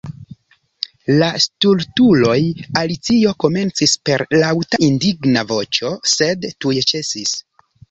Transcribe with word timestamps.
"La 1.19 1.27
stultuloj!" 1.43 2.37
Alicio 2.81 3.35
komencis 3.45 3.95
per 4.11 4.25
laŭta 4.41 4.81
indigna 4.89 5.47
voĉo, 5.55 5.95
sed 6.17 6.51
tuj 6.61 6.77
ĉesis. 6.93 7.39